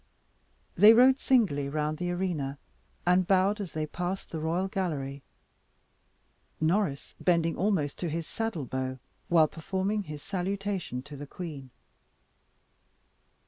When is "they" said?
0.73-0.93, 3.73-3.85